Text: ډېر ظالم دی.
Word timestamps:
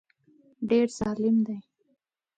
ډېر 0.69 0.87
ظالم 0.97 1.35
دی. 1.45 1.57